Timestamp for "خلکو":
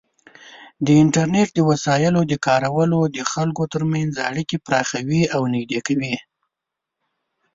3.31-3.63